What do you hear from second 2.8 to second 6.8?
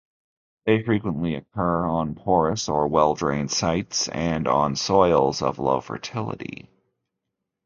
well-drained sites and on soils of low fertility.